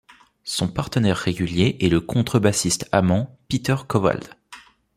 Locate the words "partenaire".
0.67-1.15